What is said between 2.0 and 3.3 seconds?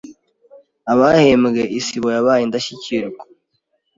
yabaye Indashyikirw